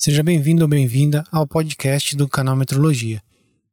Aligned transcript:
Seja 0.00 0.22
bem-vindo 0.22 0.62
ou 0.62 0.68
bem-vinda 0.68 1.24
ao 1.32 1.44
podcast 1.44 2.14
do 2.14 2.28
canal 2.28 2.54
Metrologia. 2.54 3.20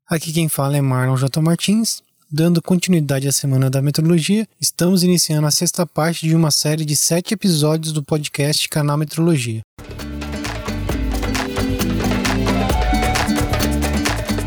Aqui 0.10 0.34
quem 0.34 0.50
fala 0.50 0.76
é 0.76 0.82
Marlon 0.82 1.16
J. 1.16 1.40
Martins. 1.40 2.02
Dando 2.32 2.64
continuidade 2.64 3.28
à 3.28 3.32
Semana 3.32 3.70
da 3.70 3.80
Metrologia, 3.80 4.48
estamos 4.60 5.04
iniciando 5.04 5.46
a 5.46 5.52
sexta 5.52 5.86
parte 5.86 6.28
de 6.28 6.36
uma 6.36 6.50
série 6.50 6.84
de 6.84 6.96
sete 6.96 7.36
episódios 7.36 7.94
do 7.94 8.02
podcast 8.02 8.68
Canal 8.70 8.98
Metrologia. 8.98 9.62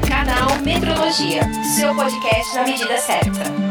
Canal 0.09 0.61
Metrologia, 0.65 1.43
seu 1.77 1.95
podcast 1.95 2.57
na 2.57 2.65
medida 2.65 2.99
certa. 2.99 3.68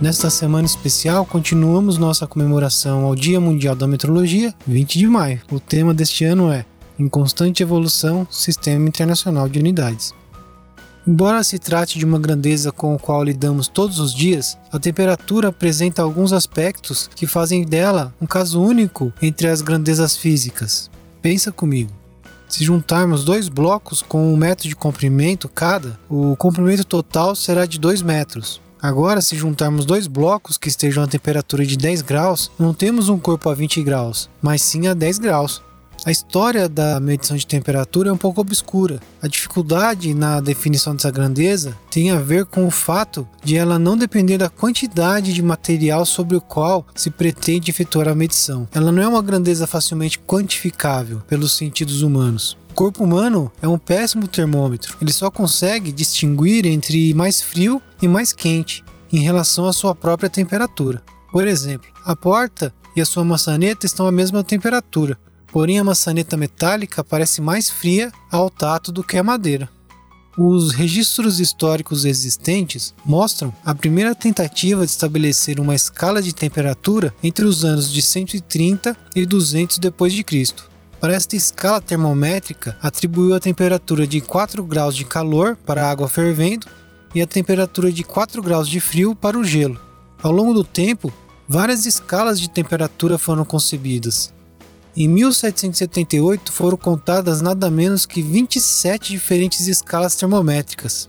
Nesta 0.00 0.30
semana 0.30 0.64
especial, 0.64 1.26
continuamos 1.26 1.98
nossa 1.98 2.24
comemoração 2.24 3.04
ao 3.04 3.16
Dia 3.16 3.40
Mundial 3.40 3.74
da 3.74 3.84
Metrologia, 3.84 4.54
20 4.64 4.96
de 4.96 5.08
maio. 5.08 5.40
O 5.50 5.58
tema 5.58 5.92
deste 5.92 6.24
ano 6.24 6.52
é 6.52 6.64
Em 6.96 7.08
Constante 7.08 7.64
Evolução 7.64 8.24
Sistema 8.30 8.86
Internacional 8.86 9.48
de 9.48 9.58
Unidades. 9.58 10.14
Embora 11.04 11.42
se 11.42 11.58
trate 11.58 11.98
de 11.98 12.04
uma 12.04 12.20
grandeza 12.20 12.70
com 12.70 12.94
a 12.94 12.98
qual 12.98 13.24
lidamos 13.24 13.66
todos 13.66 13.98
os 13.98 14.14
dias, 14.14 14.56
a 14.70 14.78
temperatura 14.78 15.48
apresenta 15.48 16.00
alguns 16.00 16.32
aspectos 16.32 17.10
que 17.16 17.26
fazem 17.26 17.64
dela 17.64 18.14
um 18.20 18.26
caso 18.26 18.62
único 18.62 19.12
entre 19.20 19.48
as 19.48 19.60
grandezas 19.62 20.16
físicas. 20.16 20.88
Pensa 21.20 21.50
comigo. 21.50 21.90
Se 22.48 22.62
juntarmos 22.62 23.24
dois 23.24 23.48
blocos 23.48 24.00
com 24.00 24.32
um 24.32 24.36
metro 24.36 24.68
de 24.68 24.76
comprimento 24.76 25.48
cada, 25.48 25.98
o 26.08 26.36
comprimento 26.36 26.84
total 26.84 27.34
será 27.34 27.66
de 27.66 27.80
2 27.80 28.00
metros. 28.00 28.60
Agora, 28.80 29.20
se 29.20 29.36
juntarmos 29.36 29.84
dois 29.84 30.06
blocos 30.06 30.56
que 30.56 30.68
estejam 30.68 31.02
a 31.02 31.08
temperatura 31.08 31.66
de 31.66 31.76
10 31.76 32.02
graus, 32.02 32.50
não 32.58 32.72
temos 32.72 33.08
um 33.08 33.18
corpo 33.18 33.50
a 33.50 33.54
20 33.54 33.82
graus, 33.82 34.30
mas 34.40 34.62
sim 34.62 34.86
a 34.86 34.94
10 34.94 35.18
graus. 35.18 35.62
A 36.06 36.12
história 36.12 36.68
da 36.68 37.00
medição 37.00 37.36
de 37.36 37.46
temperatura 37.46 38.08
é 38.08 38.12
um 38.12 38.16
pouco 38.16 38.40
obscura. 38.40 39.00
A 39.20 39.26
dificuldade 39.26 40.14
na 40.14 40.40
definição 40.40 40.94
dessa 40.94 41.10
grandeza 41.10 41.76
tem 41.90 42.10
a 42.10 42.20
ver 42.20 42.46
com 42.46 42.66
o 42.66 42.70
fato 42.70 43.28
de 43.42 43.56
ela 43.56 43.78
não 43.78 43.96
depender 43.96 44.38
da 44.38 44.48
quantidade 44.48 45.32
de 45.32 45.42
material 45.42 46.06
sobre 46.06 46.36
o 46.36 46.40
qual 46.40 46.86
se 46.94 47.10
pretende 47.10 47.70
efetuar 47.70 48.08
a 48.08 48.14
medição. 48.14 48.68
Ela 48.72 48.92
não 48.92 49.02
é 49.02 49.08
uma 49.08 49.22
grandeza 49.22 49.66
facilmente 49.66 50.20
quantificável 50.20 51.20
pelos 51.26 51.52
sentidos 51.52 52.02
humanos 52.02 52.56
corpo 52.78 53.02
humano 53.02 53.50
é 53.60 53.66
um 53.66 53.76
péssimo 53.76 54.28
termômetro. 54.28 54.96
Ele 55.02 55.12
só 55.12 55.32
consegue 55.32 55.90
distinguir 55.90 56.64
entre 56.64 57.12
mais 57.12 57.42
frio 57.42 57.82
e 58.00 58.06
mais 58.06 58.32
quente 58.32 58.84
em 59.12 59.18
relação 59.18 59.66
à 59.66 59.72
sua 59.72 59.96
própria 59.96 60.30
temperatura. 60.30 61.02
Por 61.32 61.44
exemplo, 61.44 61.88
a 62.04 62.14
porta 62.14 62.72
e 62.94 63.00
a 63.00 63.04
sua 63.04 63.24
maçaneta 63.24 63.84
estão 63.84 64.06
à 64.06 64.12
mesma 64.12 64.44
temperatura, 64.44 65.18
porém 65.48 65.80
a 65.80 65.82
maçaneta 65.82 66.36
metálica 66.36 67.02
parece 67.02 67.40
mais 67.40 67.68
fria 67.68 68.12
ao 68.30 68.48
tato 68.48 68.92
do 68.92 69.02
que 69.02 69.18
a 69.18 69.24
madeira. 69.24 69.68
Os 70.38 70.70
registros 70.70 71.40
históricos 71.40 72.04
existentes 72.04 72.94
mostram 73.04 73.52
a 73.64 73.74
primeira 73.74 74.14
tentativa 74.14 74.84
de 74.84 74.92
estabelecer 74.92 75.58
uma 75.58 75.74
escala 75.74 76.22
de 76.22 76.32
temperatura 76.32 77.12
entre 77.24 77.44
os 77.44 77.64
anos 77.64 77.92
de 77.92 78.00
130 78.00 78.96
e 79.16 79.26
200 79.26 79.78
depois 79.78 80.12
de 80.12 80.22
Cristo. 80.22 80.67
Para 81.00 81.14
esta 81.14 81.36
escala 81.36 81.80
termométrica, 81.80 82.76
atribuiu 82.82 83.34
a 83.34 83.40
temperatura 83.40 84.04
de 84.04 84.20
4 84.20 84.64
graus 84.64 84.96
de 84.96 85.04
calor 85.04 85.56
para 85.64 85.84
a 85.84 85.90
água 85.90 86.08
fervendo 86.08 86.66
e 87.14 87.22
a 87.22 87.26
temperatura 87.26 87.92
de 87.92 88.02
4 88.02 88.42
graus 88.42 88.68
de 88.68 88.80
frio 88.80 89.14
para 89.14 89.38
o 89.38 89.44
gelo. 89.44 89.80
Ao 90.20 90.32
longo 90.32 90.52
do 90.52 90.64
tempo, 90.64 91.12
várias 91.48 91.86
escalas 91.86 92.40
de 92.40 92.50
temperatura 92.50 93.16
foram 93.16 93.44
concebidas. 93.44 94.34
Em 94.96 95.06
1778 95.06 96.50
foram 96.50 96.76
contadas 96.76 97.40
nada 97.40 97.70
menos 97.70 98.04
que 98.04 98.20
27 98.20 99.12
diferentes 99.12 99.68
escalas 99.68 100.16
termométricas. 100.16 101.08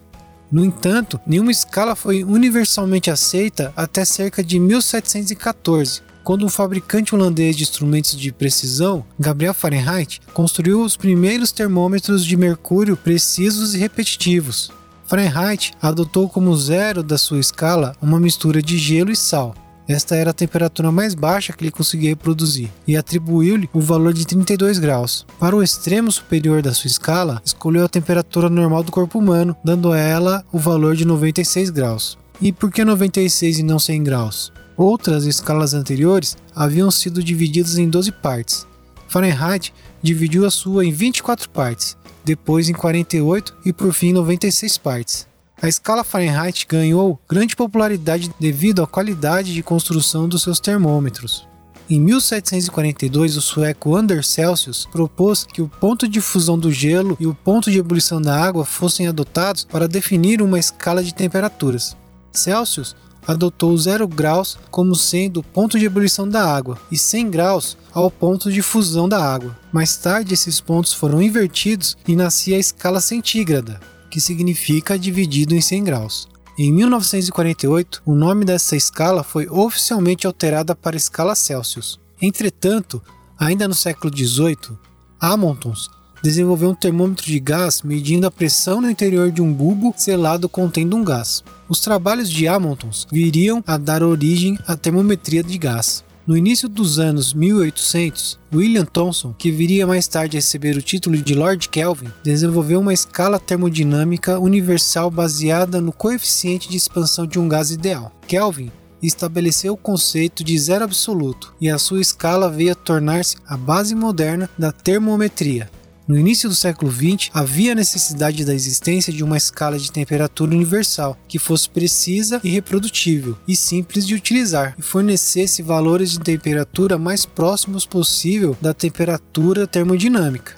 No 0.51 0.63
entanto, 0.63 1.19
nenhuma 1.25 1.51
escala 1.51 1.95
foi 1.95 2.23
universalmente 2.23 3.09
aceita 3.09 3.73
até 3.75 4.06
cerca 4.06 4.44
de 4.44 4.59
1714, 4.59 6.03
quando 6.29 6.45
um 6.45 6.50
fabricante 6.50 7.16
holandês 7.16 7.57
de 7.57 7.63
instrumentos 7.63 8.16
de 8.16 8.31
precisão, 8.31 9.03
Gabriel 9.19 9.51
Fahrenheit, 9.51 10.22
construiu 10.31 10.84
os 10.84 10.95
primeiros 10.95 11.51
termômetros 11.51 12.23
de 12.23 12.38
mercúrio 12.38 12.95
precisos 12.95 13.73
e 13.73 13.79
repetitivos. 13.79 14.72
Fahrenheit 15.07 15.72
adotou 15.81 16.29
como 16.29 16.56
zero 16.56 17.01
da 17.01 17.18
sua 17.18 17.39
escala 17.39 17.95
uma 18.00 18.19
mistura 18.19 18.62
de 18.62 18.78
gelo 18.78 19.09
e 19.09 19.16
sal. 19.16 19.56
Esta 19.88 20.16
era 20.16 20.29
a 20.29 20.34
temperatura 20.34 20.91
mais 20.91 21.16
baixa 21.16 21.51
que 21.51 21.63
ele 21.63 21.72
conseguia 21.72 22.12
reproduzir, 22.12 22.69
e 22.85 22.95
atribuiu-lhe 22.95 23.68
o 23.73 23.81
valor 23.81 24.13
de 24.13 24.28
32 24.28 24.78
graus. 24.78 25.25
Para 25.39 25.56
o 25.56 25.63
extremo 25.63 26.12
superior 26.12 26.62
da 26.62 26.75
sua 26.75 26.89
escala, 26.89 27.41
escolheu 27.44 27.85
a 27.85 27.89
temperatura 27.89 28.51
normal 28.51 28.84
do 28.84 28.91
corpo 28.91 29.18
humano, 29.18 29.57
dando 29.66 29.91
a 29.91 29.97
ela 29.97 30.45
o 30.51 30.59
valor 30.59 30.95
de 30.95 31.06
96 31.06 31.72
graus. 31.72 32.19
E 32.39 32.53
por 32.53 32.72
que 32.72 32.85
96 32.85 33.57
e 33.57 33.63
não 33.63 33.79
100 33.79 34.03
graus? 34.03 34.58
Outras 34.79 35.25
escalas 35.25 35.73
anteriores 35.73 36.38
haviam 36.56 36.90
sido 36.90 37.22
divididas 37.22 37.78
em 37.78 37.90
12 37.90 38.13
partes. 38.13 38.66
Fahrenheit 39.09 39.73
dividiu 40.01 40.45
a 40.45 40.50
sua 40.50 40.85
em 40.85 40.91
24 40.94 41.50
partes, 41.50 41.97
depois 42.23 42.69
em 42.69 42.73
48 42.73 43.57
e 43.66 43.73
por 43.73 43.91
fim 43.91 44.13
96 44.13 44.78
partes. 44.78 45.28
A 45.62 45.68
escala 45.68 46.06
Fahrenheit 46.06 46.66
ganhou 46.66 47.19
grande 47.29 47.57
popularidade 47.57 48.31
devido 48.39 48.81
à 48.81 48.88
qualidade 48.88 49.53
de 49.53 49.62
construção 49.62 50.29
dos 50.29 50.44
seus 50.44 50.62
termômetros. 50.62 51.45
Em 51.89 52.00
1742, 52.00 53.35
o 53.35 53.41
sueco 53.41 53.97
Anders 53.97 54.28
Celsius 54.28 54.88
propôs 54.89 55.44
que 55.44 55.62
o 55.62 55.68
ponto 55.68 56.07
de 56.07 56.22
fusão 56.22 56.57
do 56.57 56.72
gelo 56.72 57.18
e 57.19 57.28
o 57.28 57.35
ponto 57.35 57.69
de 57.69 57.79
ebulição 57.79 58.22
da 58.22 58.41
água 58.41 58.63
fossem 58.63 59.09
adotados 59.09 59.66
para 59.66 59.89
definir 59.89 60.41
uma 60.41 60.57
escala 60.57 61.03
de 61.03 61.13
temperaturas. 61.13 61.97
Celsius 62.31 62.95
adotou 63.29 63.78
0 63.78 64.07
graus 64.07 64.57
como 64.72 64.95
sendo 64.95 65.41
o 65.41 65.44
ponto 65.44 65.78
de 65.78 65.85
ebulição 65.85 66.28
da 66.28 66.44
água 66.44 66.79
e 66.91 66.97
100 66.97 67.29
graus 67.29 67.78
ao 67.94 68.09
ponto 68.09 68.51
de 68.51 68.63
fusão 68.63 69.07
da 69.07 69.23
água. 69.23 69.56
Mais 69.72 69.95
tarde, 69.97 70.34
esses 70.34 70.59
pontos 70.59 70.94
foram 70.94 71.22
invertidos 71.22 71.95
e 72.07 72.16
nascia 72.16 72.57
a 72.57 72.59
escala 72.59 73.00
centígrada, 73.00 73.79
que 74.09 74.19
significa 74.19 74.97
dividido 74.97 75.53
em 75.53 75.62
100 75.62 75.84
graus. 75.84 76.28
Em 76.57 76.73
1948, 76.73 78.01
o 78.03 78.16
nome 78.16 78.44
dessa 78.45 78.75
escala 78.75 79.23
foi 79.23 79.47
oficialmente 79.47 80.25
alterada 80.25 80.75
para 80.75 80.97
escala 80.97 81.35
Celsius. 81.35 82.00
Entretanto, 82.19 83.00
ainda 83.38 83.68
no 83.68 83.75
século 83.75 84.12
XVIII, 84.12 84.75
Hamiltons 85.22 85.88
desenvolveu 86.24 86.69
um 86.69 86.75
termômetro 86.75 87.25
de 87.25 87.40
gás 87.40 87.81
medindo 87.81 88.28
a 88.28 88.31
pressão 88.31 88.81
no 88.81 88.90
interior 88.90 89.31
de 89.31 89.41
um 89.41 89.53
bulbo 89.53 89.94
selado 89.96 90.50
contendo 90.50 90.96
um 90.96 91.03
gás. 91.03 91.44
Os 91.68 91.80
trabalhos 91.80 92.30
de 92.30 92.47
Hamilton 92.47 92.90
viriam 93.12 93.63
a 93.66 93.78
dar 93.78 94.03
origem 94.03 94.57
à 94.68 94.75
termometria 94.75 95.44
de 95.44 95.57
gás. 95.57 96.03
No 96.30 96.38
início 96.38 96.69
dos 96.69 97.00
anos 97.00 97.34
1800, 97.34 98.38
William 98.53 98.85
Thomson, 98.85 99.34
que 99.34 99.52
viria 99.52 99.88
mais 99.88 100.07
tarde 100.07 100.38
a 100.38 100.40
receber 100.40 100.78
o 100.78 100.81
título 100.81 101.18
de 101.18 101.34
Lord 101.34 101.68
Kelvin, 101.69 102.12
desenvolveu 102.24 102.80
uma 102.80 102.94
escala 102.94 103.40
termodinâmica 103.40 104.38
universal 104.38 105.09
baseada 105.09 105.81
no 105.81 105.91
coeficiente 105.91 106.69
de 106.69 106.78
expansão 106.78 107.25
de 107.25 107.40
um 107.40 107.47
gás 107.47 107.72
ideal. 107.72 108.12
Kelvin 108.28 108.72
estabeleceu 109.01 109.74
o 109.74 109.78
conceito 109.78 110.44
de 110.44 110.57
zero 110.59 110.84
absoluto 110.84 111.54
e 111.60 111.68
a 111.68 111.80
sua 111.80 112.00
escala 112.00 112.48
veio 112.48 112.74
a 112.74 112.75
tornar-se 112.75 113.38
a 113.48 113.57
base 113.57 113.95
moderna 113.95 114.48
da 114.56 114.72
termometria. 114.72 115.68
No 116.09 116.17
início 116.17 116.50
do 116.50 116.56
século 116.56 116.91
XX, 116.91 117.29
havia 117.31 117.75
necessidade 117.75 118.44
da 118.44 118.51
existência 118.51 119.13
de 119.13 119.23
uma 119.23 119.38
escala 119.38 119.77
de 119.77 119.91
temperatura 119.91 120.56
universal 120.56 121.15
que 121.27 121.38
fosse 121.38 121.69
precisa 121.69 122.41
e 122.44 122.50
reprodutível 122.50 123.38
e 123.47 123.56
simples 123.56 124.07
de 124.07 124.15
utilizar 124.15 124.73
e 124.75 124.81
fornecesse 124.81 125.61
valores 125.61 126.09
de 126.09 126.19
temperatura 126.19 126.97
mais 126.97 127.27
próximos 127.27 127.85
possível 127.85 128.57
da 128.59 128.73
temperatura 128.73 129.67
termodinâmica. 129.67 130.56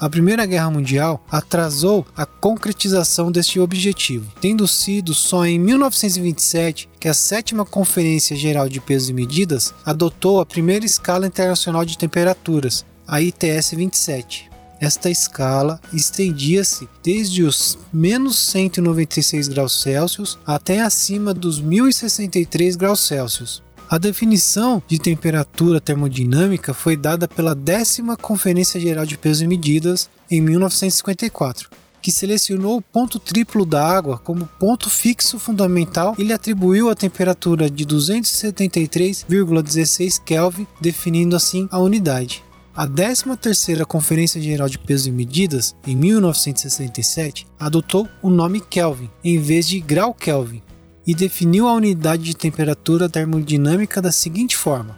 A 0.00 0.08
Primeira 0.08 0.46
Guerra 0.46 0.70
Mundial 0.70 1.22
atrasou 1.30 2.06
a 2.16 2.24
concretização 2.24 3.30
deste 3.30 3.60
objetivo, 3.60 4.32
tendo 4.40 4.66
sido 4.66 5.12
só 5.12 5.44
em 5.44 5.58
1927 5.58 6.88
que 6.98 7.08
a 7.08 7.12
Sétima 7.12 7.66
Conferência 7.66 8.34
Geral 8.34 8.70
de 8.70 8.80
Pesos 8.80 9.10
e 9.10 9.12
Medidas 9.12 9.74
adotou 9.84 10.40
a 10.40 10.46
primeira 10.46 10.86
escala 10.86 11.26
internacional 11.26 11.84
de 11.84 11.98
temperaturas, 11.98 12.86
a 13.06 13.20
ITS 13.20 13.72
27. 13.72 14.47
Esta 14.80 15.10
escala 15.10 15.80
estendia-se 15.92 16.88
desde 17.02 17.42
os 17.42 17.76
menos 17.92 18.38
196 18.38 19.48
graus 19.48 19.80
Celsius 19.80 20.38
até 20.46 20.80
acima 20.80 21.34
dos 21.34 21.60
1063 21.60 22.76
graus 22.76 23.00
Celsius. 23.00 23.60
A 23.90 23.98
definição 23.98 24.80
de 24.86 24.98
temperatura 24.98 25.80
termodinâmica 25.80 26.74
foi 26.74 26.96
dada 26.96 27.26
pela 27.26 27.54
décima 27.54 28.16
Conferência 28.16 28.78
Geral 28.78 29.06
de 29.06 29.16
Pesos 29.16 29.40
e 29.42 29.46
Medidas 29.46 30.10
em 30.30 30.42
1954, 30.42 31.70
que 32.02 32.12
selecionou 32.12 32.76
o 32.76 32.82
ponto 32.82 33.18
triplo 33.18 33.64
da 33.64 33.82
água 33.82 34.18
como 34.18 34.46
ponto 34.60 34.90
fixo 34.90 35.38
fundamental 35.38 36.14
e 36.18 36.22
lhe 36.22 36.34
atribuiu 36.34 36.90
a 36.90 36.94
temperatura 36.94 37.70
de 37.70 37.86
273,16 37.86 40.20
Kelvin, 40.22 40.66
definindo 40.80 41.34
assim 41.34 41.66
a 41.70 41.78
unidade. 41.78 42.44
A 42.78 42.86
13ª 42.86 43.84
Conferência 43.84 44.40
Geral 44.40 44.68
de 44.68 44.78
Pesos 44.78 45.08
e 45.08 45.10
Medidas, 45.10 45.74
em 45.84 45.96
1967, 45.96 47.44
adotou 47.58 48.08
o 48.22 48.30
nome 48.30 48.60
Kelvin 48.60 49.10
em 49.24 49.36
vez 49.36 49.66
de 49.66 49.80
grau 49.80 50.14
Kelvin, 50.14 50.62
e 51.04 51.12
definiu 51.12 51.66
a 51.66 51.72
unidade 51.72 52.22
de 52.22 52.36
temperatura 52.36 53.08
termodinâmica 53.08 54.00
da 54.00 54.12
seguinte 54.12 54.56
forma: 54.56 54.96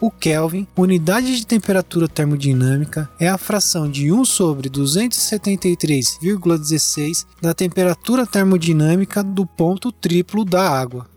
o 0.00 0.10
Kelvin, 0.10 0.66
unidade 0.74 1.36
de 1.36 1.46
temperatura 1.46 2.08
termodinâmica, 2.08 3.10
é 3.20 3.28
a 3.28 3.36
fração 3.36 3.90
de 3.90 4.10
1 4.10 4.24
sobre 4.24 4.70
273,16 4.70 7.26
da 7.42 7.52
temperatura 7.52 8.26
termodinâmica 8.26 9.22
do 9.22 9.44
ponto 9.44 9.92
triplo 9.92 10.46
da 10.46 10.66
água. 10.66 11.11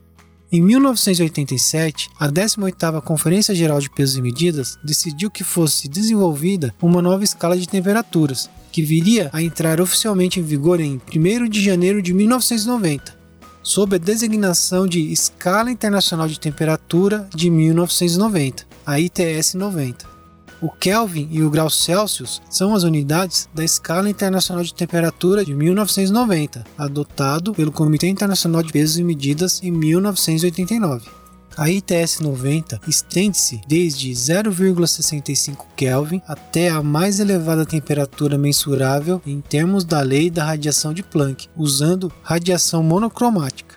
Em 0.52 0.62
1987, 0.62 2.10
a 2.20 2.30
18ª 2.30 3.02
Conferência 3.02 3.56
Geral 3.56 3.80
de 3.80 3.90
Pesos 3.90 4.16
e 4.16 4.22
Medidas 4.22 4.78
decidiu 4.84 5.30
que 5.32 5.44
fosse 5.44 5.88
desenvolvida 5.88 6.74
uma 6.82 7.02
nova 7.02 7.24
escala 7.24 7.58
de 7.58 7.68
temperaturas, 7.68 8.50
que 8.72 8.82
viria 8.82 9.30
a 9.34 9.42
entrar 9.42 9.82
oficialmente 9.82 10.40
em 10.40 10.44
vigor 10.44 10.80
em 10.80 11.02
1 11.14 11.50
de 11.50 11.64
janeiro 11.64 12.02
de 12.02 12.14
1990 12.14 13.26
sob 13.66 13.96
a 13.96 14.00
designação 14.00 14.86
de 14.86 15.12
Escala 15.12 15.72
Internacional 15.72 16.28
de 16.28 16.40
Temperatura 16.40 17.28
de 17.34 17.50
1990, 17.50 18.64
a 18.86 19.00
ITS 19.00 19.56
90. 19.56 20.15
O 20.62 20.70
Kelvin 20.70 21.28
e 21.32 21.44
o 21.44 21.50
grau 21.50 21.70
Celsius 21.70 22.42
são 22.50 22.74
as 22.74 22.84
unidades 22.84 23.50
da 23.54 23.64
Escala 23.64 24.10
Internacional 24.10 24.64
de 24.64 24.74
Temperatura 24.74 25.44
de 25.44 25.54
1990, 25.54 26.64
adotado 26.78 27.54
pelo 27.54 27.72
Comitê 27.72 28.08
Internacional 28.08 28.64
de 28.64 28.72
Pesos 28.72 28.98
e 28.98 29.04
Medidas 29.04 29.62
em 29.62 29.72
1989. 29.72 31.10
A 31.58 31.70
ITS 31.70 32.20
90 32.20 32.82
estende-se 32.86 33.62
desde 33.66 34.12
0,65 34.12 35.66
Kelvin 35.76 36.22
até 36.28 36.70
a 36.70 36.84
mais 36.84 37.20
elevada 37.20 37.66
temperatura 37.66 38.38
mensurável 38.38 39.22
em 39.26 39.40
termos 39.40 39.86
da 39.86 40.02
lei 40.02 40.30
da 40.30 40.44
radiação 40.44 40.94
de 40.94 41.02
Planck, 41.02 41.48
usando 41.56 42.12
radiação 42.22 42.84
monocromática. 42.84 43.76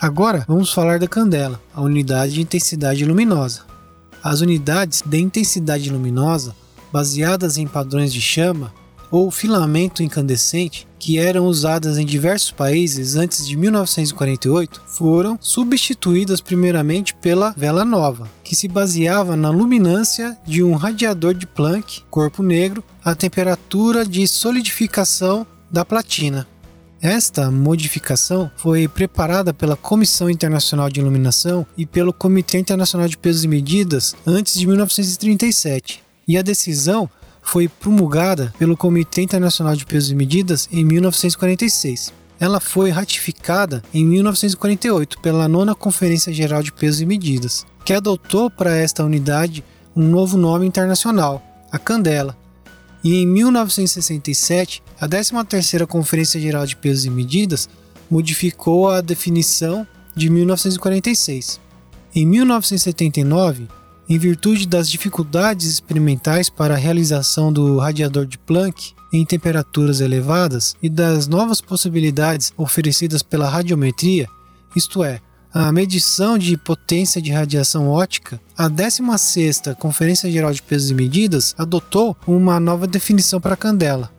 Agora 0.00 0.44
vamos 0.48 0.72
falar 0.72 0.98
da 0.98 1.06
candela, 1.06 1.60
a 1.74 1.82
unidade 1.82 2.34
de 2.34 2.42
intensidade 2.42 3.04
luminosa. 3.04 3.75
As 4.26 4.40
unidades 4.40 5.04
de 5.06 5.20
intensidade 5.20 5.88
luminosa, 5.88 6.52
baseadas 6.92 7.58
em 7.58 7.64
padrões 7.64 8.12
de 8.12 8.20
chama, 8.20 8.74
ou 9.08 9.30
filamento 9.30 10.02
incandescente, 10.02 10.84
que 10.98 11.16
eram 11.16 11.46
usadas 11.46 11.96
em 11.96 12.04
diversos 12.04 12.50
países 12.50 13.14
antes 13.14 13.46
de 13.46 13.56
1948, 13.56 14.82
foram 14.88 15.38
substituídas 15.40 16.40
primeiramente 16.40 17.14
pela 17.14 17.52
vela 17.56 17.84
nova, 17.84 18.28
que 18.42 18.56
se 18.56 18.66
baseava 18.66 19.36
na 19.36 19.48
luminância 19.48 20.36
de 20.44 20.60
um 20.60 20.74
radiador 20.74 21.32
de 21.32 21.46
Planck, 21.46 22.02
corpo 22.10 22.42
negro, 22.42 22.82
a 23.04 23.14
temperatura 23.14 24.04
de 24.04 24.26
solidificação 24.26 25.46
da 25.70 25.84
platina. 25.84 26.48
Esta 27.06 27.52
modificação 27.52 28.50
foi 28.56 28.88
preparada 28.88 29.54
pela 29.54 29.76
Comissão 29.76 30.28
Internacional 30.28 30.90
de 30.90 30.98
Iluminação 30.98 31.64
e 31.78 31.86
pelo 31.86 32.12
Comitê 32.12 32.58
Internacional 32.58 33.06
de 33.06 33.16
Pesos 33.16 33.44
e 33.44 33.48
Medidas 33.48 34.16
antes 34.26 34.58
de 34.58 34.66
1937, 34.66 36.02
e 36.26 36.36
a 36.36 36.42
decisão 36.42 37.08
foi 37.40 37.68
promulgada 37.68 38.52
pelo 38.58 38.76
Comitê 38.76 39.22
Internacional 39.22 39.76
de 39.76 39.86
Pesos 39.86 40.10
e 40.10 40.16
Medidas 40.16 40.68
em 40.72 40.84
1946. 40.84 42.12
Ela 42.40 42.58
foi 42.58 42.90
ratificada 42.90 43.84
em 43.94 44.04
1948 44.04 45.20
pela 45.20 45.46
Nona 45.46 45.76
Conferência 45.76 46.32
Geral 46.32 46.60
de 46.60 46.72
Pesos 46.72 47.02
e 47.02 47.06
Medidas, 47.06 47.64
que 47.84 47.92
adotou 47.92 48.50
para 48.50 48.76
esta 48.76 49.04
unidade 49.04 49.62
um 49.94 50.02
novo 50.02 50.36
nome 50.36 50.66
internacional, 50.66 51.40
a 51.70 51.78
Candela. 51.78 52.36
E 53.06 53.22
em 53.22 53.24
1967, 53.24 54.82
a 55.00 55.08
13ª 55.08 55.86
Conferência 55.86 56.40
Geral 56.40 56.66
de 56.66 56.74
Pesos 56.74 57.04
e 57.04 57.10
Medidas 57.10 57.68
modificou 58.10 58.90
a 58.90 59.00
definição 59.00 59.86
de 60.16 60.28
1946. 60.28 61.60
Em 62.12 62.26
1979, 62.26 63.68
em 64.08 64.18
virtude 64.18 64.66
das 64.66 64.90
dificuldades 64.90 65.68
experimentais 65.68 66.50
para 66.50 66.74
a 66.74 66.76
realização 66.76 67.52
do 67.52 67.78
radiador 67.78 68.26
de 68.26 68.38
Planck 68.38 68.92
em 69.12 69.24
temperaturas 69.24 70.00
elevadas 70.00 70.74
e 70.82 70.88
das 70.88 71.28
novas 71.28 71.60
possibilidades 71.60 72.52
oferecidas 72.56 73.22
pela 73.22 73.48
radiometria, 73.48 74.28
isto 74.74 75.04
é, 75.04 75.20
a 75.58 75.72
medição 75.72 76.36
de 76.36 76.54
potência 76.54 77.20
de 77.20 77.32
radiação 77.32 77.88
ótica, 77.88 78.38
a 78.54 78.68
16ª 78.68 79.74
Conferência 79.74 80.30
Geral 80.30 80.52
de 80.52 80.60
Pesos 80.60 80.90
e 80.90 80.94
Medidas 80.94 81.54
adotou 81.56 82.14
uma 82.26 82.60
nova 82.60 82.86
definição 82.86 83.40
para 83.40 83.54
a 83.54 83.56
candela, 83.56 84.10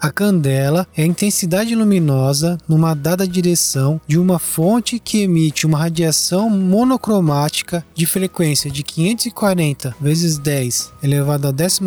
a 0.00 0.10
candela 0.10 0.86
é 0.96 1.02
a 1.02 1.06
intensidade 1.06 1.74
luminosa 1.74 2.58
numa 2.68 2.94
dada 2.94 3.26
direção 3.26 4.00
de 4.06 4.18
uma 4.18 4.38
fonte 4.38 4.98
que 4.98 5.22
emite 5.22 5.66
uma 5.66 5.78
radiação 5.78 6.48
monocromática 6.50 7.84
de 7.94 8.06
frequência 8.06 8.70
de 8.70 8.82
540 8.82 9.94
vezes 10.00 10.38
10 10.38 10.92
elevado 11.02 11.48
à 11.48 11.50
12 11.50 11.80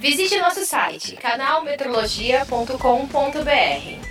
Visite 0.10 0.40
nosso 0.40 0.66
site 0.66 1.14
canalmetrologia.com.br. 1.18 4.09